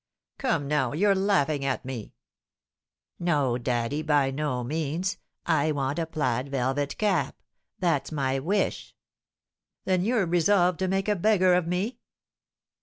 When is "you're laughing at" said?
0.93-1.85